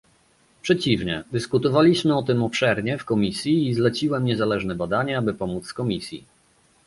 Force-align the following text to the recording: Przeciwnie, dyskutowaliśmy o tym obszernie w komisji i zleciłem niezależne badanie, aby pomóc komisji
Przeciwnie, 0.61 1.23
dyskutowaliśmy 1.31 2.17
o 2.17 2.23
tym 2.23 2.43
obszernie 2.43 2.97
w 2.97 3.05
komisji 3.05 3.67
i 3.69 3.73
zleciłem 3.73 4.25
niezależne 4.25 4.75
badanie, 4.75 5.17
aby 5.17 5.33
pomóc 5.33 5.73
komisji 5.73 6.23